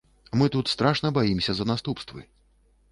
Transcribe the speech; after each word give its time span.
Мы 0.41 0.45
тут 0.55 0.71
страшна 0.73 1.11
баімся 1.19 1.51
за 1.59 1.69
наступствы. 1.75 2.21